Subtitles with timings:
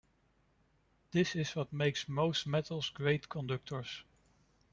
[1.11, 4.03] This is what makes most metals great conductors.